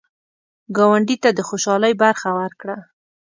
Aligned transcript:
ګاونډي 0.75 1.15
ته 1.23 1.29
د 1.33 1.39
خوشحالۍ 1.47 1.93
برخه 2.03 2.29
ورکړه 2.39 2.77